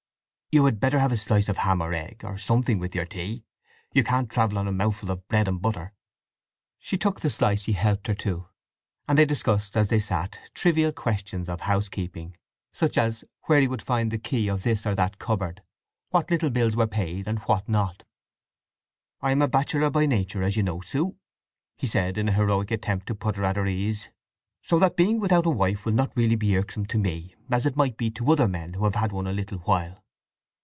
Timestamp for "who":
28.73-28.83